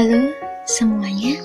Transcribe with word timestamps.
Halo 0.00 0.32
semuanya. 0.64 1.36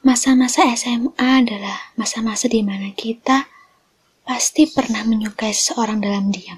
Masa-masa 0.00 0.64
SMA 0.72 1.44
adalah 1.44 1.92
masa-masa 1.92 2.48
di 2.48 2.64
mana 2.64 2.88
kita 2.96 3.44
pasti 4.24 4.64
pernah 4.64 5.04
menyukai 5.04 5.52
seseorang 5.52 6.00
dalam 6.00 6.32
diam. 6.32 6.56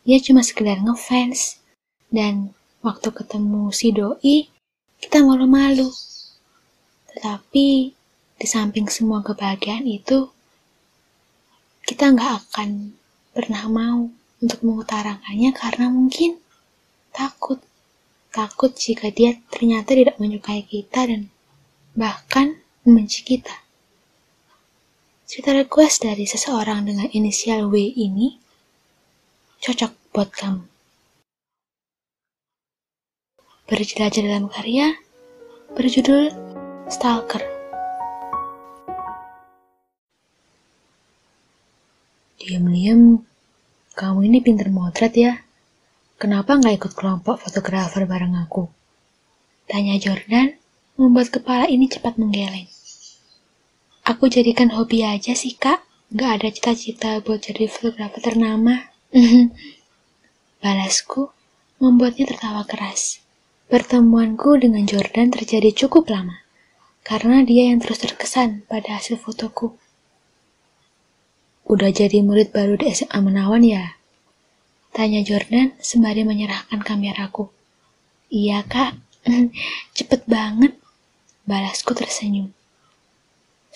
Dia 0.00 0.16
cuma 0.24 0.40
sekedar 0.40 0.80
ngefans 0.80 1.60
dan 2.08 2.56
waktu 2.80 3.12
ketemu 3.12 3.68
si 3.68 3.92
doi 3.92 4.48
kita 5.04 5.20
malu-malu. 5.20 5.92
Tetapi 7.12 7.68
di 8.40 8.46
samping 8.48 8.88
semua 8.88 9.20
kebahagiaan 9.20 9.84
itu 9.84 10.32
kita 11.84 12.16
nggak 12.16 12.48
akan 12.48 12.96
pernah 13.36 13.68
mau 13.68 14.08
untuk 14.40 14.64
mengutarakannya 14.64 15.52
karena 15.52 15.92
mungkin 15.92 16.40
takut. 17.12 17.60
Takut 18.36 18.68
jika 18.76 19.08
dia 19.08 19.32
ternyata 19.48 19.96
tidak 19.96 20.20
menyukai 20.20 20.60
kita 20.60 21.08
dan 21.08 21.32
bahkan 21.96 22.60
membenci 22.84 23.24
kita. 23.24 23.64
Cerita 25.24 25.56
request 25.56 26.04
dari 26.04 26.28
seseorang 26.28 26.84
dengan 26.84 27.08
inisial 27.16 27.64
W 27.72 27.80
ini 27.80 28.36
cocok 29.64 30.12
buat 30.12 30.28
kamu. 30.36 30.68
Berjelajah 33.72 34.20
dalam 34.28 34.52
karya 34.52 34.92
berjudul 35.72 36.28
Stalker. 36.92 37.40
Diam-diam, 42.36 43.24
kamu 43.96 44.28
ini 44.28 44.38
pinter 44.44 44.68
motret 44.68 45.16
ya. 45.16 45.45
Kenapa 46.16 46.56
nggak 46.56 46.80
ikut 46.80 46.92
kelompok 46.96 47.44
fotografer 47.44 48.08
bareng 48.08 48.40
aku? 48.40 48.72
Tanya 49.68 50.00
Jordan, 50.00 50.56
membuat 50.96 51.28
kepala 51.28 51.68
ini 51.68 51.92
cepat 51.92 52.16
menggeleng. 52.16 52.64
Aku 54.08 54.32
jadikan 54.32 54.72
hobi 54.72 55.04
aja 55.04 55.36
sih, 55.36 55.52
Kak. 55.52 55.84
Nggak 56.08 56.30
ada 56.40 56.48
cita-cita 56.48 57.10
buat 57.20 57.44
jadi 57.44 57.68
fotografer 57.68 58.32
ternama. 58.32 58.88
Balasku 60.64 61.36
membuatnya 61.84 62.32
tertawa 62.32 62.64
keras. 62.64 63.20
Pertemuanku 63.66 64.56
dengan 64.56 64.86
Jordan 64.88 65.34
terjadi 65.34 65.74
cukup 65.84 66.08
lama, 66.08 66.40
karena 67.04 67.42
dia 67.42 67.68
yang 67.68 67.82
terus 67.82 68.00
terkesan 68.00 68.64
pada 68.70 68.96
hasil 68.96 69.18
fotoku. 69.20 69.74
Udah 71.66 71.90
jadi 71.90 72.22
murid 72.22 72.54
baru 72.54 72.78
di 72.78 72.94
SMA 72.94 73.18
Menawan 73.18 73.66
ya? 73.66 73.95
Tanya 74.96 75.20
Jordan 75.20 75.76
sembari 75.76 76.24
menyerahkan 76.24 76.80
kameraku. 76.80 77.52
Iya 78.32 78.64
kak, 78.64 78.96
cepet 79.96 80.24
banget. 80.24 80.72
Balasku 81.44 81.92
tersenyum. 81.92 82.56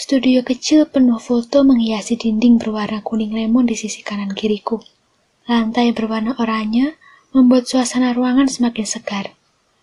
Studio 0.00 0.40
kecil 0.40 0.88
penuh 0.88 1.20
foto 1.20 1.60
menghiasi 1.60 2.16
dinding 2.16 2.56
berwarna 2.56 3.04
kuning 3.04 3.36
lemon 3.36 3.68
di 3.68 3.76
sisi 3.76 4.00
kanan 4.00 4.32
kiriku. 4.32 4.80
Lantai 5.44 5.92
berwarna 5.92 6.40
oranye 6.40 6.96
membuat 7.36 7.68
suasana 7.68 8.16
ruangan 8.16 8.48
semakin 8.48 8.88
segar. 8.88 9.36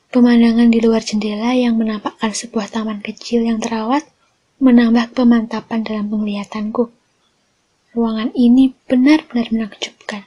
Pemandangan 0.09 0.73
di 0.73 0.81
luar 0.81 1.05
jendela 1.05 1.53
yang 1.53 1.77
menampakkan 1.77 2.33
sebuah 2.33 2.65
taman 2.73 3.05
kecil 3.05 3.45
yang 3.45 3.61
terawat 3.61 4.09
menambah 4.57 5.13
pemantapan 5.13 5.85
dalam 5.85 6.09
penglihatanku. 6.09 6.89
Ruangan 7.93 8.33
ini 8.33 8.73
benar-benar 8.89 9.53
menakjubkan. 9.53 10.25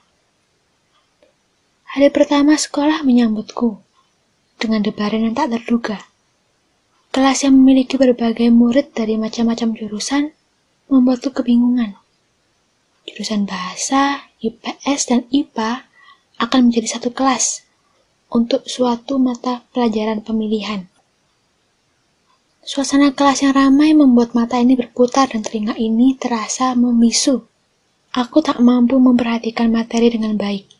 Hari 1.90 2.06
pertama 2.14 2.54
sekolah 2.54 3.02
menyambutku 3.02 3.82
dengan 4.62 4.78
debaran 4.78 5.26
yang 5.26 5.34
tak 5.34 5.50
terduga. 5.50 5.98
Kelas 7.10 7.42
yang 7.42 7.58
memiliki 7.58 7.98
berbagai 7.98 8.46
murid 8.54 8.94
dari 8.94 9.18
macam-macam 9.18 9.74
jurusan 9.74 10.30
membuatku 10.86 11.34
kebingungan. 11.34 11.98
Jurusan 13.10 13.42
bahasa, 13.42 14.22
IPS, 14.38 15.10
dan 15.10 15.26
IPA 15.34 15.90
akan 16.38 16.70
menjadi 16.70 16.94
satu 16.94 17.10
kelas 17.10 17.66
untuk 18.30 18.70
suatu 18.70 19.18
mata 19.18 19.66
pelajaran 19.74 20.22
pemilihan. 20.22 20.86
Suasana 22.62 23.10
kelas 23.18 23.42
yang 23.42 23.58
ramai 23.58 23.98
membuat 23.98 24.30
mata 24.38 24.62
ini 24.62 24.78
berputar 24.78 25.26
dan 25.26 25.42
telinga 25.42 25.74
ini 25.74 26.14
terasa 26.14 26.70
memisu. 26.78 27.42
Aku 28.14 28.38
tak 28.46 28.62
mampu 28.62 28.94
memperhatikan 29.02 29.74
materi 29.74 30.14
dengan 30.14 30.38
baik 30.38 30.79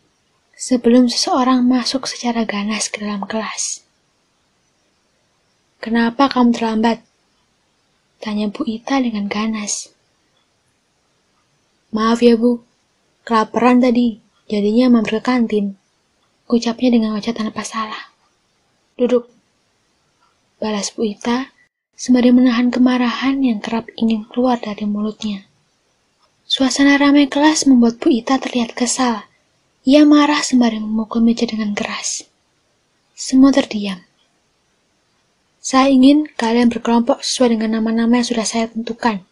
sebelum 0.61 1.09
seseorang 1.09 1.65
masuk 1.65 2.05
secara 2.05 2.45
ganas 2.45 2.85
ke 2.85 3.01
dalam 3.01 3.25
kelas. 3.25 3.81
Kenapa 5.81 6.29
kamu 6.29 6.53
terlambat? 6.53 7.01
Tanya 8.21 8.53
Bu 8.53 8.61
Ita 8.69 9.01
dengan 9.01 9.25
ganas. 9.25 9.89
Maaf 11.89 12.21
ya 12.21 12.37
Bu, 12.37 12.61
kelaparan 13.25 13.81
tadi, 13.81 14.21
jadinya 14.45 15.01
mampir 15.01 15.17
ke 15.17 15.25
kantin. 15.25 15.81
Ucapnya 16.45 16.93
dengan 16.93 17.17
wajah 17.17 17.33
tanpa 17.33 17.65
salah. 17.65 18.13
Duduk. 19.01 19.33
Balas 20.61 20.93
Bu 20.93 21.09
Ita, 21.09 21.49
sembari 21.97 22.29
menahan 22.29 22.69
kemarahan 22.69 23.41
yang 23.41 23.65
kerap 23.65 23.89
ingin 23.97 24.29
keluar 24.29 24.61
dari 24.61 24.85
mulutnya. 24.85 25.49
Suasana 26.45 27.01
ramai 27.01 27.25
kelas 27.25 27.65
membuat 27.65 27.97
Bu 27.97 28.13
Ita 28.13 28.37
terlihat 28.37 28.77
kesal 28.77 29.30
ia 29.81 30.05
marah 30.05 30.45
sembari 30.45 30.77
memukul 30.77 31.25
meja 31.25 31.49
dengan 31.49 31.73
keras. 31.73 32.29
Semua 33.17 33.49
terdiam. 33.49 33.97
Saya 35.57 35.89
ingin 35.89 36.29
kalian 36.37 36.69
berkelompok 36.69 37.25
sesuai 37.25 37.57
dengan 37.57 37.81
nama-nama 37.81 38.21
yang 38.21 38.27
sudah 38.29 38.45
saya 38.45 38.69
tentukan. 38.69 39.25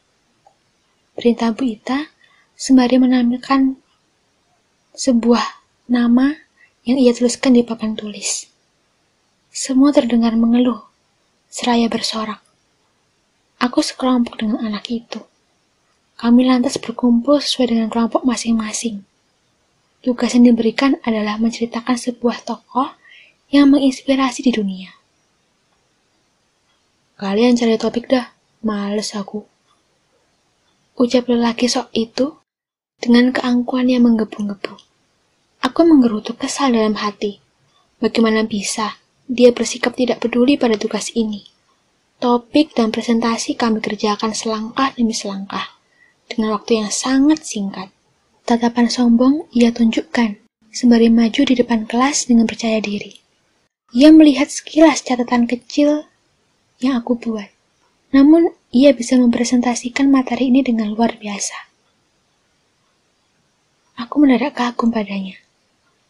Perintah 1.13 1.53
Bu 1.53 1.69
Ita 1.69 2.09
sembari 2.57 2.97
menampilkan 2.97 3.77
sebuah 4.97 5.45
nama 5.85 6.33
yang 6.81 6.97
ia 6.97 7.13
tuliskan 7.13 7.53
di 7.53 7.61
papan 7.61 7.93
tulis. 7.93 8.49
Semua 9.53 9.93
terdengar 9.93 10.33
mengeluh, 10.33 10.81
seraya 11.45 11.85
bersorak. 11.89 12.41
Aku 13.61 13.85
sekelompok 13.85 14.41
dengan 14.41 14.65
anak 14.65 14.89
itu. 14.89 15.21
Kami 16.17 16.45
lantas 16.45 16.81
berkumpul 16.81 17.38
sesuai 17.38 17.73
dengan 17.73 17.88
kelompok 17.93 18.25
masing-masing. 18.25 19.08
Tugas 19.99 20.31
yang 20.31 20.55
diberikan 20.55 20.95
adalah 21.03 21.35
menceritakan 21.35 21.99
sebuah 21.99 22.47
tokoh 22.47 22.87
yang 23.51 23.67
menginspirasi 23.67 24.47
di 24.47 24.51
dunia. 24.55 24.95
Kalian 27.19 27.59
cari 27.59 27.75
topik 27.75 28.07
dah, 28.07 28.31
males 28.63 29.11
aku. 29.11 29.43
Ucap 30.95 31.27
lelaki 31.27 31.67
sok 31.67 31.91
itu 31.91 32.39
dengan 32.95 33.35
keangkuhan 33.35 33.91
yang 33.91 34.07
menggebu-gebu. 34.07 34.79
Aku 35.59 35.81
menggerutu 35.83 36.31
kesal 36.39 36.71
dalam 36.71 36.95
hati. 36.95 37.43
Bagaimana 37.99 38.47
bisa 38.47 38.95
dia 39.27 39.51
bersikap 39.51 39.99
tidak 39.99 40.23
peduli 40.23 40.55
pada 40.55 40.79
tugas 40.79 41.11
ini? 41.11 41.43
Topik 42.23 42.71
dan 42.71 42.95
presentasi 42.95 43.59
kami 43.59 43.83
kerjakan 43.83 44.31
selangkah 44.31 44.95
demi 44.95 45.11
selangkah, 45.11 45.75
dengan 46.31 46.55
waktu 46.55 46.79
yang 46.83 46.91
sangat 46.91 47.43
singkat. 47.43 47.91
Tatapan 48.49 48.89
sombong 48.89 49.45
ia 49.53 49.69
tunjukkan 49.69 50.41
sembari 50.73 51.13
maju 51.13 51.41
di 51.45 51.53
depan 51.53 51.85
kelas 51.85 52.25
dengan 52.25 52.49
percaya 52.49 52.81
diri. 52.81 53.13
Ia 53.93 54.09
melihat 54.09 54.49
sekilas 54.49 55.05
catatan 55.05 55.45
kecil 55.45 56.09
yang 56.81 56.97
aku 56.97 57.13
buat. 57.13 57.45
Namun, 58.09 58.49
ia 58.73 58.89
bisa 58.97 59.21
mempresentasikan 59.21 60.09
materi 60.09 60.49
ini 60.49 60.65
dengan 60.65 60.89
luar 60.97 61.21
biasa. 61.21 61.53
Aku 64.01 64.17
mendadak 64.17 64.57
kagum 64.57 64.89
padanya. 64.89 65.38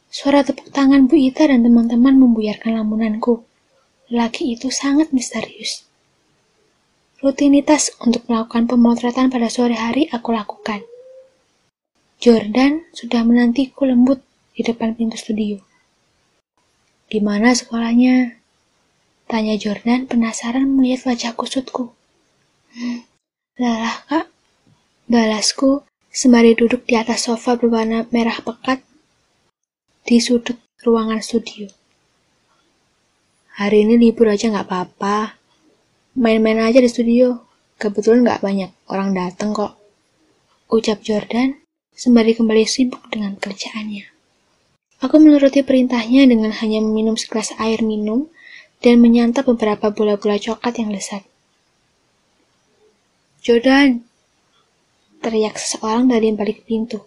Suara 0.07 0.39
tepuk 0.39 0.71
tangan 0.71 1.11
Bu 1.11 1.19
Ita 1.19 1.43
dan 1.43 1.59
teman-teman 1.59 2.15
membuyarkan 2.15 2.79
lamunanku. 2.79 3.43
Laki 4.15 4.55
itu 4.55 4.71
sangat 4.71 5.11
misterius. 5.11 5.83
Rutinitas 7.19 7.91
untuk 7.99 8.31
melakukan 8.31 8.63
pemotretan 8.63 9.27
pada 9.27 9.51
sore 9.51 9.75
hari 9.75 10.07
aku 10.07 10.31
lakukan. 10.31 10.87
Jordan 12.19 12.83
sudah 12.91 13.23
menantiku 13.23 13.87
lembut 13.87 14.19
di 14.51 14.59
depan 14.59 14.91
pintu 14.91 15.15
studio. 15.15 15.55
Gimana 17.07 17.55
sekolahnya? 17.55 18.35
Tanya 19.23 19.55
Jordan 19.55 20.03
penasaran 20.03 20.67
melihat 20.67 21.07
wajah 21.15 21.31
kusutku. 21.31 21.95
Hmm, 22.75 23.07
lelah 23.55 24.03
kak, 24.11 24.27
balasku 25.07 25.87
sembari 26.11 26.59
duduk 26.59 26.83
di 26.83 26.99
atas 26.99 27.23
sofa 27.31 27.55
berwarna 27.55 28.03
merah 28.11 28.35
pekat 28.43 28.83
di 30.03 30.19
sudut 30.19 30.59
ruangan 30.83 31.23
studio. 31.23 31.71
Hari 33.55 33.87
ini 33.87 33.95
libur 33.95 34.27
aja 34.27 34.51
nggak 34.51 34.67
apa-apa. 34.67 35.39
Main-main 36.19 36.67
aja 36.67 36.83
di 36.83 36.91
studio. 36.91 37.47
Kebetulan 37.79 38.27
nggak 38.27 38.43
banyak 38.43 38.71
orang 38.91 39.15
dateng 39.15 39.55
kok. 39.55 39.79
Ucap 40.67 40.99
Jordan 40.99 41.68
sembari 41.95 42.37
kembali 42.37 42.65
sibuk 42.65 43.05
dengan 43.09 43.37
kerjaannya. 43.37 44.05
Aku 44.99 45.15
menuruti 45.15 45.63
perintahnya 45.63 46.27
dengan 46.27 46.51
hanya 46.51 46.83
meminum 46.83 47.15
segelas 47.15 47.55
air 47.55 47.79
minum 47.79 48.27
dan 48.83 48.99
menyantap 48.99 49.47
beberapa 49.47 49.91
bola-bola 49.91 50.35
coklat 50.35 50.75
yang 50.75 50.91
lesat. 50.91 51.23
Jordan, 53.39 54.03
teriak 55.23 55.55
seseorang 55.55 56.11
dari 56.11 56.35
balik 56.35 56.67
pintu. 56.67 56.99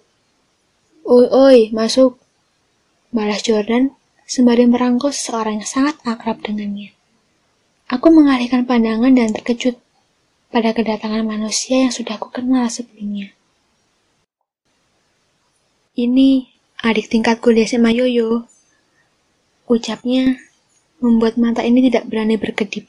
Oi, 1.04 1.28
oi, 1.28 1.58
masuk. 1.76 2.16
Balas 3.12 3.44
Jordan 3.44 3.92
sembari 4.24 4.64
merangkul 4.64 5.12
seseorang 5.12 5.60
yang 5.60 5.68
sangat 5.68 6.00
akrab 6.08 6.40
dengannya. 6.40 6.96
Aku 7.92 8.08
mengalihkan 8.08 8.64
pandangan 8.64 9.12
dan 9.12 9.36
terkejut 9.36 9.76
pada 10.48 10.72
kedatangan 10.72 11.20
manusia 11.20 11.84
yang 11.84 11.92
sudah 11.92 12.16
aku 12.16 12.32
kenal 12.32 12.64
sebelumnya. 12.72 13.36
Ini 15.92 16.48
adik 16.80 17.12
tingkatku 17.12 17.52
di 17.52 17.68
SMA 17.68 17.92
Yoyo. 17.92 18.48
Ucapnya 19.68 20.40
membuat 21.04 21.36
mata 21.36 21.60
ini 21.68 21.84
tidak 21.84 22.08
berani 22.08 22.40
berkedip. 22.40 22.88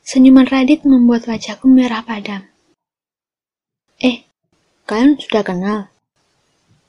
Senyuman 0.00 0.48
Radit 0.48 0.88
membuat 0.88 1.28
wajahku 1.28 1.68
merah 1.68 2.00
padam. 2.00 2.48
Eh, 4.00 4.24
kalian 4.88 5.20
sudah 5.20 5.44
kenal? 5.44 5.92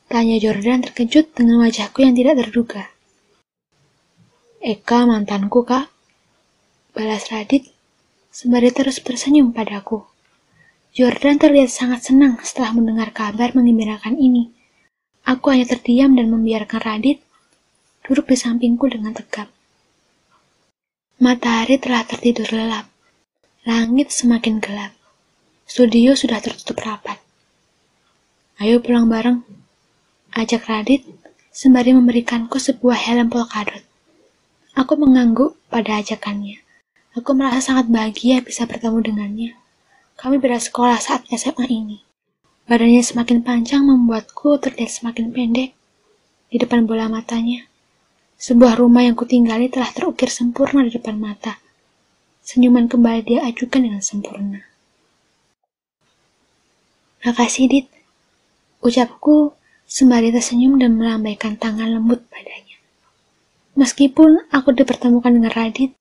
Tanya 0.08 0.40
Jordan 0.40 0.88
terkejut 0.88 1.36
dengan 1.36 1.60
wajahku 1.60 2.08
yang 2.08 2.16
tidak 2.16 2.48
terduga. 2.48 2.88
Eka 4.64 5.04
mantanku, 5.04 5.68
kak. 5.68 5.92
Balas 6.96 7.28
Radit, 7.36 7.68
sembari 8.32 8.72
terus 8.72 9.04
tersenyum 9.04 9.52
padaku. 9.52 10.08
Jordan 10.96 11.36
terlihat 11.36 11.68
sangat 11.68 12.08
senang 12.08 12.40
setelah 12.40 12.72
mendengar 12.72 13.12
kabar 13.12 13.52
mengembirakan 13.52 14.16
ini. 14.16 14.56
Aku 15.28 15.52
hanya 15.52 15.68
terdiam 15.68 16.16
dan 16.16 16.32
membiarkan 16.32 16.80
Radit 16.80 17.20
duduk 18.08 18.32
di 18.32 18.40
sampingku 18.40 18.88
dengan 18.88 19.12
tegap. 19.12 19.52
Matahari 21.20 21.76
telah 21.76 22.08
tertidur 22.08 22.48
lelap. 22.56 22.88
Langit 23.68 24.16
semakin 24.16 24.64
gelap. 24.64 24.96
Studio 25.68 26.16
sudah 26.16 26.40
tertutup 26.40 26.80
rapat. 26.80 27.20
Ayo 28.64 28.80
pulang 28.80 29.12
bareng. 29.12 29.44
Ajak 30.32 30.64
Radit 30.72 31.04
sembari 31.52 31.92
memberikanku 31.92 32.56
sebuah 32.56 32.96
helm 32.96 33.28
polkadot. 33.28 33.84
Aku 34.80 34.96
mengangguk 34.96 35.60
pada 35.68 36.00
ajakannya. 36.00 36.64
Aku 37.20 37.36
merasa 37.36 37.76
sangat 37.76 37.92
bahagia 37.92 38.40
bisa 38.40 38.64
bertemu 38.64 39.04
dengannya. 39.04 39.52
Kami 40.16 40.40
beda 40.40 40.64
sekolah 40.64 40.96
saat 41.04 41.28
SMA 41.28 41.68
ini. 41.68 42.07
Badannya 42.68 43.00
semakin 43.00 43.48
panjang 43.48 43.88
membuatku 43.88 44.60
terlihat 44.60 44.92
semakin 44.92 45.32
pendek 45.32 45.72
di 46.52 46.58
depan 46.60 46.84
bola 46.84 47.08
matanya. 47.08 47.64
Sebuah 48.36 48.76
rumah 48.76 49.08
yang 49.08 49.16
kutinggali 49.16 49.72
telah 49.72 49.88
terukir 49.96 50.28
sempurna 50.28 50.84
di 50.84 50.92
depan 50.92 51.16
mata. 51.16 51.64
Senyuman 52.44 52.92
kembali 52.92 53.24
dia 53.24 53.40
ajukan 53.48 53.88
dengan 53.88 54.04
sempurna. 54.04 54.68
Makasih, 57.24 57.66
Dit. 57.72 57.88
Ucapku 58.84 59.56
sembari 59.88 60.36
tersenyum 60.36 60.76
dan 60.76 61.00
melambaikan 61.00 61.56
tangan 61.56 61.88
lembut 61.88 62.28
padanya. 62.28 62.78
Meskipun 63.80 64.52
aku 64.52 64.76
dipertemukan 64.76 65.32
dengan 65.32 65.56
Radit, 65.56 65.96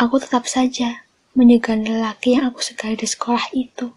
aku 0.00 0.16
tetap 0.18 0.48
saja 0.48 1.04
menyegan 1.36 1.84
lelaki 1.84 2.40
yang 2.40 2.48
aku 2.48 2.64
segali 2.64 2.96
di 2.96 3.04
sekolah 3.04 3.52
itu. 3.52 3.92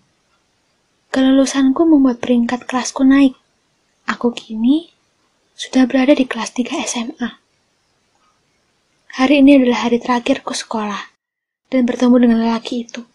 Kelulusanku 1.15 1.87
membuat 1.87 2.19
peringkat 2.19 2.67
kelasku 2.67 3.07
naik. 3.07 3.39
Aku 4.03 4.35
kini 4.35 4.91
sudah 5.55 5.87
berada 5.87 6.11
di 6.11 6.27
kelas 6.27 6.51
3 6.51 6.75
SMA. 6.83 7.39
Hari 9.15 9.39
ini 9.39 9.63
adalah 9.63 9.87
hari 9.87 10.03
terakhirku 10.03 10.51
sekolah 10.51 11.15
dan 11.71 11.87
bertemu 11.87 12.19
dengan 12.19 12.43
lelaki 12.43 12.83
itu. 12.83 13.07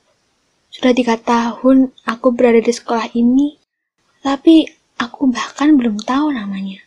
Sudah 0.72 0.96
tiga 0.96 1.20
tahun 1.20 1.92
aku 2.08 2.32
berada 2.32 2.64
di 2.64 2.72
sekolah 2.72 3.12
ini, 3.12 3.60
tapi 4.24 4.64
aku 4.96 5.28
bahkan 5.28 5.76
belum 5.76 6.00
tahu 6.00 6.32
namanya. 6.32 6.80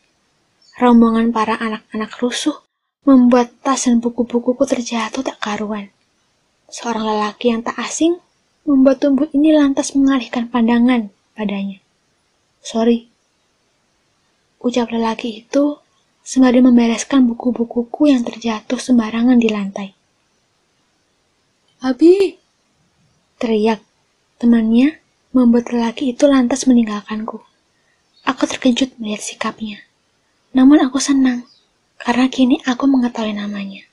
Rombongan 0.81 1.30
para 1.30 1.62
anak-anak 1.62 2.09
rusuh 2.25 2.57
membuat 3.06 3.54
tas 3.62 3.86
dan 3.86 4.01
buku-bukuku 4.01 4.66
terjatuh 4.66 5.21
tak 5.21 5.38
karuan. 5.38 5.94
Seorang 6.74 7.06
lelaki 7.06 7.54
yang 7.54 7.62
tak 7.62 7.77
asing 7.77 8.18
membuat 8.63 9.04
tubuh 9.04 9.27
ini 9.36 9.51
lantas 9.51 9.92
mengalihkan 9.95 10.48
pandangan 10.48 11.12
padanya. 11.36 11.83
Sorry. 12.63 13.12
Ucap 14.63 14.88
lelaki 14.95 15.44
itu 15.44 15.83
sembari 16.24 16.63
membereskan 16.63 17.27
buku-bukuku 17.27 18.07
yang 18.07 18.24
terjatuh 18.24 18.80
sembarangan 18.80 19.36
di 19.36 19.50
lantai. 19.51 19.89
Abi! 21.83 22.39
Teriak. 23.36 23.83
Temannya 24.39 25.04
membuat 25.36 25.71
lelaki 25.75 26.16
itu 26.16 26.24
lantas 26.31 26.63
meninggalkanku. 26.63 27.44
Aku 28.24 28.44
terkejut 28.48 28.95
melihat 28.95 29.19
sikapnya. 29.19 29.83
Namun 30.56 30.80
aku 30.80 31.04
senang, 31.04 31.44
karena 32.00 32.31
kini 32.31 32.63
aku 32.63 32.88
mengetahui 32.88 33.36
namanya. 33.36 33.83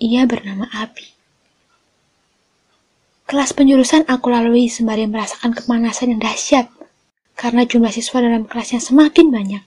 Ia 0.00 0.24
bernama 0.24 0.72
Abi. 0.72 1.04
Kelas 3.32 3.56
penjurusan 3.56 4.04
aku 4.12 4.28
lalui 4.28 4.68
sembari 4.68 5.08
merasakan 5.08 5.56
kepanasan 5.56 6.12
yang 6.12 6.20
dahsyat, 6.20 6.68
karena 7.32 7.64
jumlah 7.64 7.88
siswa 7.88 8.20
dalam 8.20 8.44
kelasnya 8.44 8.76
semakin 8.76 9.32
banyak. 9.32 9.64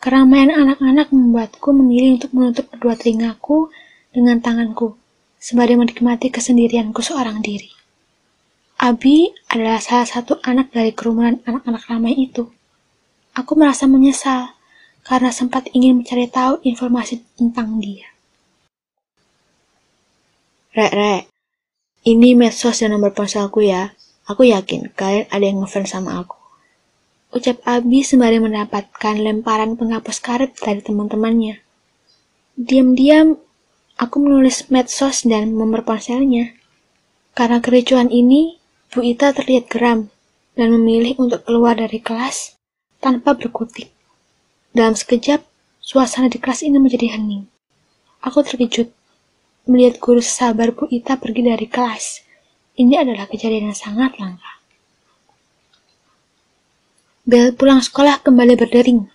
Keramaian 0.00 0.48
anak-anak 0.48 1.12
membuatku 1.12 1.76
memilih 1.76 2.16
untuk 2.16 2.32
menutup 2.32 2.72
kedua 2.72 2.96
telingaku 2.96 3.68
dengan 4.16 4.40
tanganku, 4.40 4.96
sembari 5.36 5.76
menikmati 5.76 6.32
kesendirianku 6.32 7.04
seorang 7.04 7.44
diri. 7.44 7.68
Abi 8.80 9.28
adalah 9.52 9.84
salah 9.84 10.08
satu 10.08 10.40
anak 10.40 10.72
dari 10.72 10.96
kerumunan 10.96 11.36
anak-anak 11.44 11.84
ramai 11.84 12.16
itu. 12.16 12.48
Aku 13.36 13.60
merasa 13.60 13.84
menyesal 13.84 14.56
karena 15.04 15.28
sempat 15.28 15.68
ingin 15.76 16.00
mencari 16.00 16.32
tahu 16.32 16.64
informasi 16.64 17.20
tentang 17.36 17.76
dia. 17.76 18.08
Rek, 20.72 20.92
Rek, 20.96 21.31
ini 22.02 22.34
medsos 22.34 22.82
dan 22.82 22.90
nomor 22.94 23.14
ponselku 23.14 23.62
ya. 23.62 23.94
Aku 24.26 24.46
yakin 24.46 24.90
kalian 24.94 25.26
ada 25.30 25.44
yang 25.44 25.62
ngefans 25.62 25.94
sama 25.94 26.22
aku. 26.22 26.38
Ucap 27.32 27.62
Abi 27.64 28.04
sembari 28.04 28.42
mendapatkan 28.42 29.16
lemparan 29.18 29.78
penghapus 29.78 30.18
karet 30.20 30.52
dari 30.58 30.84
teman-temannya. 30.84 31.62
Diam-diam, 32.58 33.40
aku 33.96 34.16
menulis 34.20 34.68
medsos 34.68 35.24
dan 35.24 35.56
nomor 35.56 35.86
ponselnya. 35.86 36.52
Karena 37.32 37.64
kericuan 37.64 38.12
ini, 38.12 38.60
Bu 38.92 39.00
Ita 39.00 39.32
terlihat 39.32 39.72
geram 39.72 40.12
dan 40.52 40.68
memilih 40.68 41.16
untuk 41.16 41.48
keluar 41.48 41.80
dari 41.80 42.02
kelas 42.02 42.60
tanpa 43.00 43.32
berkutik. 43.32 43.88
Dalam 44.76 44.92
sekejap, 44.92 45.40
suasana 45.80 46.28
di 46.28 46.36
kelas 46.36 46.60
ini 46.60 46.76
menjadi 46.76 47.16
hening. 47.16 47.48
Aku 48.20 48.44
terkejut 48.44 48.92
melihat 49.68 50.02
guru 50.02 50.18
sabar 50.18 50.74
Bu 50.74 50.90
Ita 50.90 51.18
pergi 51.18 51.42
dari 51.46 51.66
kelas. 51.70 52.26
Ini 52.74 53.04
adalah 53.06 53.30
kejadian 53.30 53.70
yang 53.70 53.78
sangat 53.78 54.18
langka. 54.18 54.52
Bel 57.22 57.54
pulang 57.54 57.78
sekolah 57.78 58.26
kembali 58.26 58.58
berdering. 58.58 59.06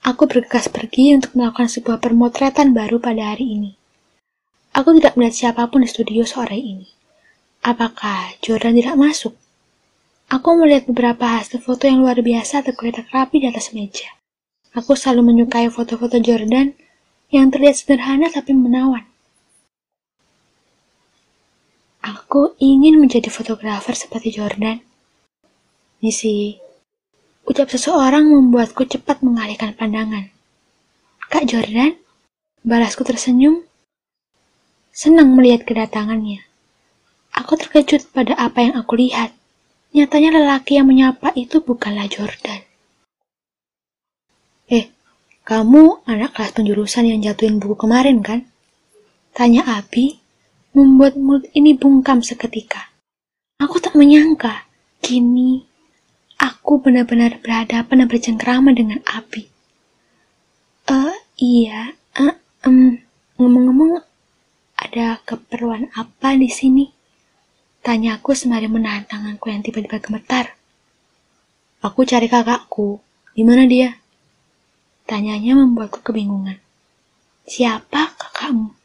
Aku 0.00 0.24
bergegas 0.24 0.72
pergi 0.72 1.12
untuk 1.12 1.36
melakukan 1.36 1.68
sebuah 1.68 2.00
permotretan 2.00 2.72
baru 2.72 2.96
pada 2.96 3.36
hari 3.36 3.52
ini. 3.60 3.76
Aku 4.72 4.96
tidak 4.96 5.20
melihat 5.20 5.36
siapa 5.36 5.68
pun 5.68 5.84
di 5.84 5.90
studio 5.90 6.24
sore 6.24 6.56
ini. 6.56 6.88
Apakah 7.60 8.40
Jordan 8.40 8.72
tidak 8.72 8.96
masuk? 8.96 9.36
Aku 10.32 10.56
melihat 10.56 10.88
beberapa 10.88 11.42
hasil 11.42 11.60
foto 11.60 11.84
yang 11.90 12.00
luar 12.00 12.16
biasa 12.22 12.64
tergeletak 12.64 13.12
rapi 13.12 13.44
di 13.44 13.52
atas 13.52 13.74
meja. 13.76 14.08
Aku 14.72 14.94
selalu 14.96 15.34
menyukai 15.34 15.66
foto-foto 15.68 16.16
Jordan 16.22 16.72
yang 17.34 17.50
terlihat 17.50 17.82
sederhana 17.82 18.30
tapi 18.30 18.54
menawan. 18.54 19.09
Aku 22.00 22.56
ingin 22.56 22.96
menjadi 22.96 23.28
fotografer 23.28 23.92
seperti 23.92 24.32
Jordan. 24.32 24.80
Misi 26.00 26.56
Ucap 27.50 27.66
seseorang 27.66 28.30
membuatku 28.30 28.86
cepat 28.86 29.26
mengalihkan 29.26 29.74
pandangan. 29.74 30.30
Kak 31.26 31.50
Jordan, 31.50 31.98
balasku 32.62 33.02
tersenyum, 33.02 33.66
senang 34.94 35.34
melihat 35.34 35.66
kedatangannya. 35.66 36.46
Aku 37.34 37.58
terkejut 37.58 38.06
pada 38.14 38.38
apa 38.38 38.70
yang 38.70 38.74
aku 38.78 38.94
lihat. 38.94 39.34
Nyatanya 39.90 40.38
lelaki 40.38 40.78
yang 40.78 40.86
menyapa 40.86 41.34
itu 41.34 41.58
bukanlah 41.58 42.06
Jordan. 42.06 42.62
Eh, 44.70 44.86
kamu 45.42 46.06
anak 46.06 46.38
kelas 46.38 46.54
penjurusan 46.54 47.10
yang 47.10 47.18
jatuhin 47.18 47.58
buku 47.58 47.74
kemarin 47.74 48.22
kan? 48.22 48.46
Tanya 49.34 49.66
Abi, 49.66 50.22
membuat 50.76 51.18
mulut 51.18 51.44
ini 51.56 51.74
bungkam 51.74 52.22
seketika. 52.22 52.90
Aku 53.60 53.76
tak 53.82 53.98
menyangka, 53.98 54.64
kini 55.04 55.70
Aku 56.40 56.80
benar-benar 56.80 57.36
berhadapan 57.44 58.00
dan 58.00 58.08
bercengkrama 58.08 58.72
dengan 58.72 59.04
api. 59.04 59.44
Eh, 60.88 60.96
uh, 60.96 61.12
iya, 61.36 61.92
uh, 62.16 62.32
um, 62.64 62.96
ngomong-ngomong, 63.36 64.00
ada 64.80 65.20
keperluan 65.28 65.92
apa 65.92 66.32
di 66.40 66.48
sini? 66.48 66.88
Tanyaku 67.84 68.32
sembari 68.32 68.72
menahan 68.72 69.04
tanganku 69.04 69.52
yang 69.52 69.60
tiba-tiba 69.60 70.00
gemetar. 70.00 70.56
Aku 71.84 72.08
cari 72.08 72.24
kakakku. 72.32 73.04
Di 73.36 73.44
mana 73.44 73.68
dia? 73.68 74.00
Tanyanya 75.04 75.60
membuatku 75.60 76.00
kebingungan. 76.00 76.56
Siapa 77.44 78.16
kakakmu? 78.16 78.79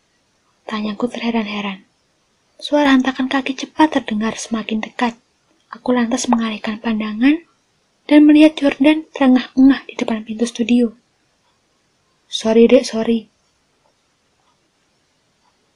Tanyaku 0.65 1.05
terheran-heran. 1.09 1.85
Suara 2.57 2.89
hentakan 2.97 3.29
kaki 3.29 3.53
cepat 3.53 4.01
terdengar 4.01 4.33
semakin 4.33 4.81
dekat. 4.81 5.13
Aku 5.69 5.93
lantas 5.93 6.25
mengalihkan 6.25 6.81
pandangan 6.81 7.45
dan 8.09 8.19
melihat 8.25 8.57
Jordan 8.57 9.05
terengah-engah 9.13 9.85
di 9.85 9.93
depan 9.93 10.25
pintu 10.25 10.49
studio. 10.49 10.93
Sorry 12.25 12.65
dek, 12.65 12.81
sorry. 12.81 13.29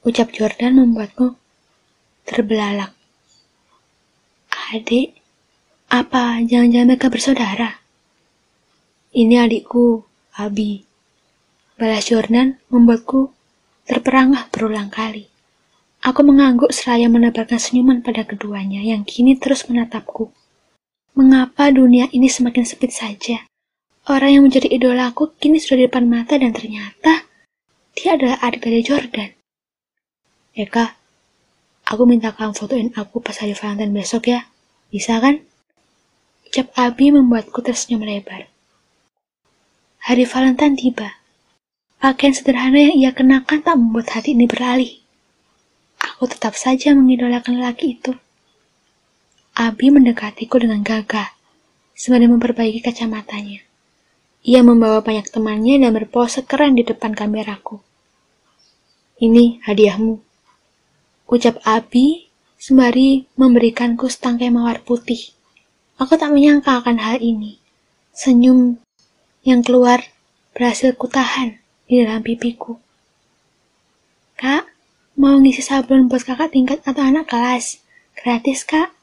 Ucap 0.02 0.34
Jordan 0.34 0.82
membuatku 0.82 1.38
terbelalak. 2.26 2.96
Adik, 4.74 5.18
apa 5.90 6.42
jangan-jangan 6.46 6.90
mereka 6.94 7.10
bersaudara? 7.10 7.82
Ini 9.14 9.46
adikku, 9.46 10.06
Abi. 10.38 10.86
Balas 11.78 12.06
Jordan 12.06 12.62
membuatku 12.70 13.34
terperangah 13.90 14.46
berulang 14.54 14.94
kali. 14.94 15.26
Aku 16.06 16.22
mengangguk 16.22 16.70
seraya 16.70 17.10
menebarkan 17.10 17.58
senyuman 17.58 18.06
pada 18.06 18.22
keduanya 18.22 18.86
yang 18.86 19.02
kini 19.02 19.34
terus 19.36 19.66
menatapku. 19.66 20.30
Mengapa 21.18 21.74
dunia 21.74 22.06
ini 22.14 22.30
semakin 22.30 22.64
sempit 22.70 22.94
saja? 22.94 23.50
Orang 24.06 24.30
yang 24.30 24.44
menjadi 24.46 24.70
idolaku 24.70 25.34
kini 25.42 25.58
sudah 25.58 25.84
di 25.84 25.86
depan 25.90 26.06
mata 26.06 26.38
dan 26.38 26.54
ternyata 26.54 27.26
dia 27.98 28.16
adalah 28.16 28.38
adik 28.46 28.64
dari 28.64 28.80
Jordan. 28.86 29.30
Eka, 30.56 30.86
aku 31.90 32.04
minta 32.06 32.32
kamu 32.32 32.54
fotoin 32.56 32.94
aku 32.94 33.20
pas 33.20 33.36
hari 33.42 33.58
Valentine 33.58 33.92
besok 33.92 34.30
ya. 34.30 34.46
Bisa 34.94 35.18
kan? 35.18 35.44
Ucap 36.48 36.72
Abi 36.78 37.12
membuatku 37.12 37.60
tersenyum 37.60 38.06
lebar. 38.06 38.48
Hari 40.08 40.24
Valentine 40.24 40.78
tiba. 40.80 41.10
Pakaian 42.00 42.32
sederhana 42.32 42.80
yang 42.80 42.96
ia 42.96 43.12
kenakan 43.12 43.60
tak 43.60 43.76
membuat 43.76 44.16
hati 44.16 44.32
ini 44.32 44.48
beralih. 44.48 45.04
Aku 46.00 46.32
tetap 46.32 46.56
saja 46.56 46.96
mengidolakan 46.96 47.60
laki 47.60 48.00
itu. 48.00 48.16
Abi 49.52 49.92
mendekatiku 49.92 50.64
dengan 50.64 50.80
gagah, 50.80 51.28
sembari 51.92 52.32
memperbaiki 52.32 52.80
kacamatanya. 52.80 53.68
Ia 54.48 54.64
membawa 54.64 55.04
banyak 55.04 55.28
temannya 55.28 55.84
dan 55.84 55.92
berpose 55.92 56.40
keren 56.48 56.80
di 56.80 56.88
depan 56.88 57.12
kameraku. 57.12 57.84
Ini 59.20 59.60
hadiahmu. 59.68 60.24
Ucap 61.28 61.60
Abi 61.68 62.32
sembari 62.56 63.28
memberikanku 63.36 64.08
setangkai 64.08 64.48
mawar 64.48 64.80
putih. 64.88 65.36
Aku 66.00 66.16
tak 66.16 66.32
menyangka 66.32 66.80
akan 66.80 66.96
hal 66.96 67.20
ini. 67.20 67.60
Senyum 68.16 68.80
yang 69.44 69.60
keluar 69.68 70.00
berhasil 70.56 70.96
kutahan 70.96 71.60
di 71.90 72.06
dalam 72.06 72.22
pipiku. 72.22 72.78
Kak, 74.38 74.70
mau 75.18 75.42
ngisi 75.42 75.66
sablon 75.66 76.06
buat 76.06 76.22
kakak 76.22 76.54
tingkat 76.54 76.80
atau 76.86 77.02
anak 77.02 77.26
kelas? 77.26 77.82
Gratis, 78.14 78.62
kak. 78.62 78.94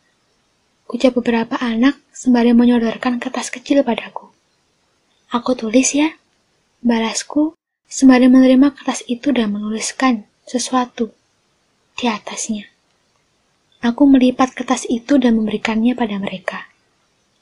Ucap 0.87 1.19
beberapa 1.19 1.59
anak 1.59 1.99
sembari 2.15 2.55
menyodorkan 2.55 3.19
kertas 3.19 3.51
kecil 3.51 3.83
padaku. 3.83 4.31
Aku 5.35 5.59
tulis 5.59 5.91
ya. 5.99 6.15
Balasku 6.79 7.59
sembari 7.91 8.31
menerima 8.31 8.71
kertas 8.71 9.03
itu 9.11 9.35
dan 9.35 9.51
menuliskan 9.51 10.23
sesuatu 10.47 11.11
di 11.99 12.07
atasnya. 12.07 12.71
Aku 13.83 14.07
melipat 14.07 14.55
kertas 14.55 14.87
itu 14.87 15.19
dan 15.19 15.35
memberikannya 15.35 15.99
pada 15.99 16.23
mereka. 16.23 16.71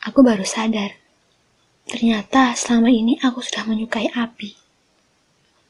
Aku 0.09 0.25
baru 0.25 0.49
sadar. 0.49 0.97
Ternyata 1.85 2.57
selama 2.57 2.89
ini 2.89 3.21
aku 3.21 3.45
sudah 3.45 3.69
menyukai 3.69 4.09
api. 4.09 4.64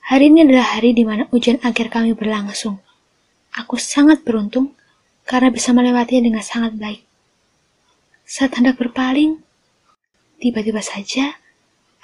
Hari 0.05 0.29
ini 0.29 0.45
adalah 0.45 0.77
hari 0.77 0.93
di 0.93 1.01
mana 1.01 1.25
ujian 1.33 1.57
akhir 1.65 1.89
kami 1.89 2.13
berlangsung. 2.13 2.77
Aku 3.57 3.81
sangat 3.81 4.21
beruntung 4.21 4.77
karena 5.25 5.49
bisa 5.49 5.73
melewatinya 5.73 6.29
dengan 6.29 6.45
sangat 6.45 6.77
baik. 6.77 7.01
Saat 8.29 8.61
hendak 8.61 8.77
berpaling, 8.77 9.41
tiba-tiba 10.45 10.85
saja 10.85 11.41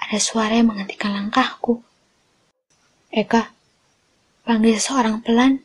ada 0.01 0.17
suara 0.17 0.57
yang 0.57 0.73
menghentikan 0.73 1.13
langkahku. 1.13 1.85
Eka, 3.13 3.53
panggil 4.49 4.81
seseorang 4.81 5.21
pelan, 5.21 5.61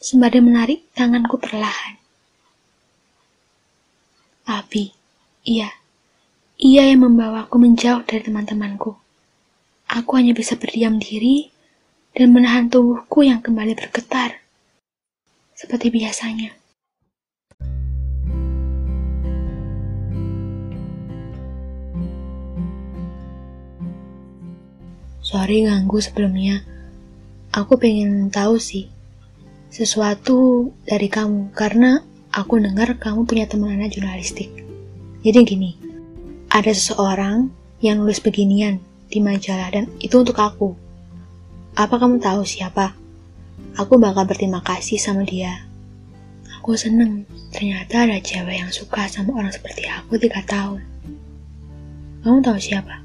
sembari 0.00 0.40
menarik 0.40 0.88
tanganku 0.96 1.36
perlahan. 1.36 2.00
Abi, 4.48 4.96
iya, 5.44 5.76
ia 6.56 6.88
yang 6.88 7.04
membawaku 7.04 7.60
menjauh 7.60 8.00
dari 8.08 8.24
teman-temanku. 8.24 9.09
Aku 9.90 10.14
hanya 10.14 10.30
bisa 10.30 10.54
berdiam 10.54 11.02
diri 11.02 11.50
dan 12.14 12.30
menahan 12.30 12.70
tubuhku 12.70 13.26
yang 13.26 13.42
kembali 13.42 13.74
bergetar. 13.74 14.38
Seperti 15.50 15.90
biasanya. 15.90 16.54
Sorry 25.26 25.66
ganggu 25.66 25.98
sebelumnya. 25.98 26.62
Aku 27.50 27.74
pengen 27.74 28.30
tahu 28.30 28.62
sih 28.62 28.86
sesuatu 29.74 30.70
dari 30.86 31.10
kamu 31.10 31.50
karena 31.50 31.98
aku 32.30 32.62
dengar 32.62 32.94
kamu 32.94 33.26
punya 33.26 33.50
teman 33.50 33.74
anak 33.74 33.98
jurnalistik. 33.98 34.54
Jadi 35.26 35.38
gini, 35.42 35.70
ada 36.46 36.70
seseorang 36.70 37.50
yang 37.82 38.06
nulis 38.06 38.22
beginian 38.22 38.78
di 39.10 39.18
majalah 39.18 39.68
dan 39.74 39.90
itu 39.98 40.22
untuk 40.22 40.38
aku. 40.38 40.72
Apa 41.74 41.98
kamu 41.98 42.22
tahu 42.22 42.46
siapa? 42.46 42.94
Aku 43.74 43.98
bakal 43.98 44.24
berterima 44.24 44.62
kasih 44.62 44.96
sama 45.02 45.26
dia. 45.26 45.66
Aku 46.58 46.78
seneng, 46.78 47.26
ternyata 47.50 48.06
ada 48.06 48.22
cewek 48.22 48.62
yang 48.62 48.70
suka 48.70 49.10
sama 49.10 49.34
orang 49.34 49.50
seperti 49.50 49.90
aku 49.90 50.14
tiga 50.16 50.40
tahun. 50.46 50.80
Kamu 52.22 52.38
tahu 52.44 52.58
siapa? 52.62 53.02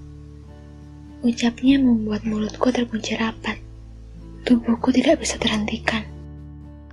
Ucapnya 1.26 1.82
membuat 1.82 2.22
mulutku 2.28 2.70
terkunci 2.70 3.18
rapat. 3.18 3.58
Tubuhku 4.46 4.94
tidak 4.94 5.26
bisa 5.26 5.42
terhentikan. 5.42 6.06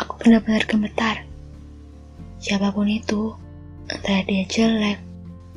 Aku 0.01 0.17
benar-benar 0.17 0.65
gemetar. 0.65 1.27
Siapa 2.41 2.73
pun 2.73 2.89
itu, 2.89 3.37
entah 3.93 4.25
dia 4.25 4.49
jelek, 4.49 4.99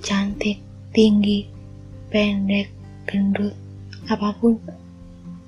cantik, 0.04 0.60
tinggi, 0.92 1.48
pendek, 2.12 2.75
gendut, 3.06 3.54
apa 4.10 4.34
pun, 4.38 4.58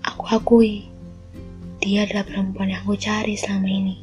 aku 0.05 0.23
akui 0.29 0.87
dia 1.77 2.09
adalah 2.09 2.25
perempuan 2.25 2.73
yang 2.73 2.81
aku 2.83 2.97
cari 2.97 3.37
selama 3.37 3.69
ini. 3.69 3.95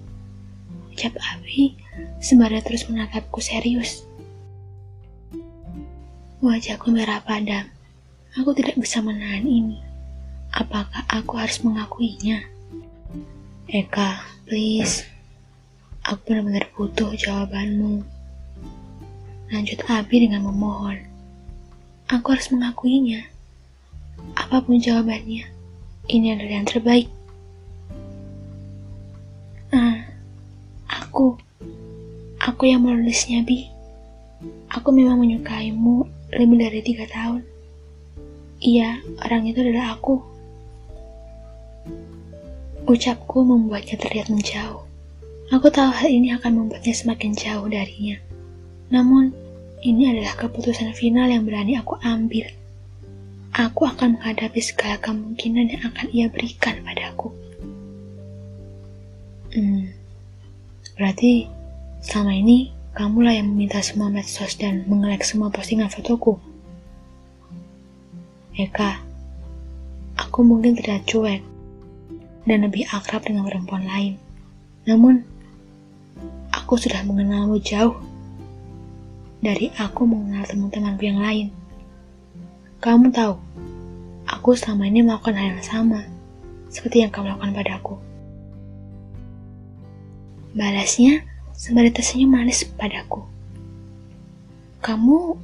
Ucap 0.95 1.19
Abi 1.19 1.75
sembari 2.23 2.63
terus 2.63 2.87
menatapku 2.87 3.43
serius. 3.43 4.07
Wajahku 6.39 6.95
merah 6.95 7.19
padam. 7.21 7.67
Aku 8.41 8.55
tidak 8.55 8.79
bisa 8.79 9.03
menahan 9.03 9.43
ini. 9.43 9.83
Apakah 10.55 11.03
aku 11.11 11.35
harus 11.37 11.61
mengakuinya? 11.67 12.47
Eka, 13.67 14.23
please. 14.47 15.03
Aku 16.07 16.25
benar-benar 16.31 16.71
butuh 16.73 17.11
jawabanmu. 17.13 18.07
Lanjut 19.51 19.81
Abi 19.91 20.25
dengan 20.25 20.47
memohon. 20.47 21.05
Aku 22.07 22.33
harus 22.33 22.49
mengakuinya. 22.55 23.34
Apa 24.33 24.65
pun 24.65 24.81
jawabannya, 24.81 25.45
ini 26.09 26.27
adalah 26.33 26.55
yang 26.57 26.69
terbaik. 26.69 27.09
Ah, 29.69 30.09
aku, 30.89 31.37
aku 32.41 32.63
yang 32.65 32.81
menulisnya, 32.81 33.45
Bi. 33.45 33.69
Aku 34.73 34.89
memang 34.91 35.21
menyukaimu 35.21 36.09
lebih 36.33 36.59
dari 36.59 36.81
tiga 36.81 37.05
tahun. 37.07 37.45
Iya, 38.65 39.05
orang 39.21 39.45
itu 39.45 39.61
adalah 39.61 40.01
aku. 40.01 40.17
Ucapku 42.89 43.45
membuatnya 43.45 43.97
terlihat 44.01 44.33
menjauh. 44.33 44.85
Aku 45.53 45.69
tahu 45.69 45.93
hal 45.93 46.09
ini 46.09 46.33
akan 46.33 46.65
membuatnya 46.65 46.97
semakin 46.97 47.37
jauh 47.37 47.69
darinya. 47.69 48.17
Namun, 48.89 49.37
ini 49.85 50.09
adalah 50.09 50.33
keputusan 50.41 50.97
final 50.97 51.29
yang 51.29 51.45
berani 51.45 51.77
aku 51.77 52.01
ambil. 52.01 52.49
Aku 53.55 53.87
akan 53.87 54.19
menghadapi 54.19 54.59
segala 54.59 54.99
kemungkinan 54.99 55.71
yang 55.71 55.83
akan 55.87 56.07
ia 56.11 56.27
berikan 56.27 56.83
padaku. 56.83 57.31
Hmm, 59.55 59.95
berarti 60.99 61.47
selama 62.03 62.35
ini 62.35 62.75
kamulah 62.99 63.31
yang 63.31 63.55
meminta 63.55 63.79
semua 63.79 64.11
medsos 64.11 64.59
dan 64.59 64.83
mengelek 64.91 65.23
semua 65.23 65.55
postingan 65.55 65.87
fotoku. 65.87 66.43
Eka, 68.59 68.99
aku 70.19 70.43
mungkin 70.43 70.75
tidak 70.75 71.07
cuek 71.07 71.43
dan 72.51 72.59
lebih 72.67 72.91
akrab 72.91 73.23
dengan 73.23 73.47
perempuan 73.47 73.87
lain. 73.87 74.19
Namun, 74.83 75.23
aku 76.51 76.75
sudah 76.75 77.07
mengenalmu 77.07 77.63
jauh 77.63 77.95
dari 79.39 79.71
aku 79.79 80.11
mengenal 80.11 80.43
teman-temanku 80.43 81.07
yang 81.07 81.23
lain. 81.23 81.55
Kamu 82.83 83.13
tahu, 83.13 83.44
aku 84.29 84.57
selama 84.57 84.89
ini 84.89 85.05
melakukan 85.05 85.37
hal 85.37 85.57
yang 85.57 85.65
sama, 85.65 86.05
seperti 86.73 87.05
yang 87.05 87.13
kamu 87.13 87.33
lakukan 87.33 87.55
padaku. 87.55 87.95
Balasnya, 90.55 91.27
sembari 91.55 91.91
tersenyum 91.91 92.31
manis 92.35 92.63
padaku. 92.65 93.27
Kamu 94.85 95.39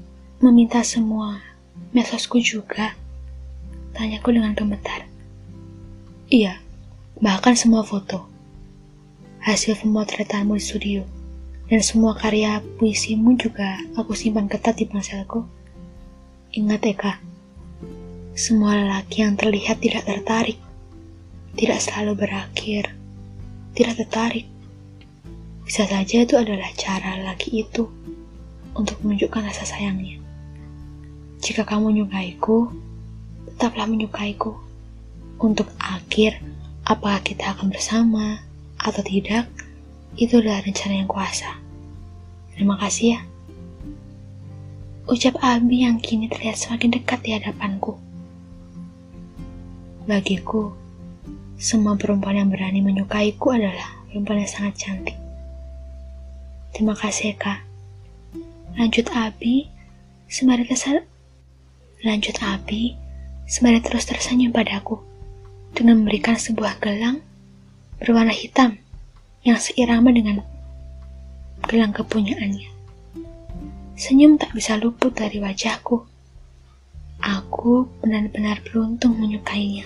meminta 0.44 0.84
semua 0.84 1.40
mesosku 1.90 2.38
juga? 2.38 2.94
Tanyaku 3.90 4.36
dengan 4.36 4.54
gemetar. 4.54 5.10
Iya, 6.30 6.62
bahkan 7.18 7.58
semua 7.58 7.82
foto. 7.82 8.30
Hasil 9.42 9.74
pemotretanmu 9.82 10.54
di 10.54 10.62
studio. 10.62 11.02
Dan 11.66 11.82
semua 11.82 12.14
karya 12.18 12.62
puisimu 12.78 13.38
juga 13.38 13.78
aku 13.94 14.14
simpan 14.14 14.46
ketat 14.50 14.78
di 14.78 14.86
ponselku. 14.86 15.46
Ingat 16.50 16.82
Eka, 16.82 17.12
semua 18.40 18.72
lelaki 18.72 19.20
yang 19.20 19.36
terlihat 19.36 19.84
tidak 19.84 20.08
tertarik, 20.08 20.56
tidak 21.60 21.76
selalu 21.76 22.24
berakhir, 22.24 22.88
tidak 23.76 24.00
tertarik. 24.00 24.48
Bisa 25.68 25.84
saja 25.84 26.24
itu 26.24 26.40
adalah 26.40 26.72
cara 26.72 27.20
lelaki 27.20 27.68
itu 27.68 27.84
untuk 28.72 28.96
menunjukkan 29.04 29.44
rasa 29.44 29.68
sayangnya. 29.68 30.16
Jika 31.44 31.68
kamu 31.68 31.92
menyukaiku, 31.92 32.72
tetaplah 33.44 33.84
menyukaiku. 33.84 34.56
Untuk 35.36 35.68
akhir, 35.76 36.40
apakah 36.88 37.20
kita 37.20 37.52
akan 37.52 37.68
bersama 37.68 38.40
atau 38.80 39.04
tidak, 39.04 39.52
itu 40.16 40.40
adalah 40.40 40.64
rencana 40.64 40.96
yang 40.96 41.08
kuasa. 41.12 41.60
Terima 42.56 42.80
kasih 42.80 43.20
ya. 43.20 43.20
Ucap 45.04 45.36
Abi 45.44 45.84
yang 45.84 46.00
kini 46.00 46.32
terlihat 46.32 46.56
semakin 46.56 46.96
dekat 46.96 47.20
di 47.20 47.36
hadapanku. 47.36 48.00
Bagiku, 50.10 50.74
semua 51.54 51.94
perempuan 51.94 52.34
yang 52.34 52.50
berani 52.50 52.82
menyukaiku 52.82 53.54
adalah 53.54 53.94
perempuan 54.10 54.42
yang 54.42 54.50
sangat 54.50 54.74
cantik. 54.82 55.14
Terima 56.74 56.98
kasih, 56.98 57.38
Kak. 57.38 57.62
Lanjut 58.74 59.06
Abi, 59.14 59.70
sembari 60.26 60.66
kesal. 60.66 61.06
Lanjut 62.02 62.34
Abi, 62.42 62.98
sembari 63.46 63.78
terus 63.86 64.02
tersenyum 64.10 64.50
padaku 64.50 64.98
dengan 65.78 66.02
memberikan 66.02 66.34
sebuah 66.34 66.82
gelang 66.82 67.22
berwarna 68.02 68.34
hitam 68.34 68.82
yang 69.46 69.62
seirama 69.62 70.10
dengan 70.10 70.42
gelang 71.70 71.94
kepunyaannya. 71.94 72.66
Senyum 73.94 74.42
tak 74.42 74.58
bisa 74.58 74.74
luput 74.74 75.14
dari 75.14 75.38
wajahku. 75.38 76.09
Aku 77.20 77.84
benar-benar 78.00 78.64
beruntung 78.64 79.20
menyukainya. 79.20 79.84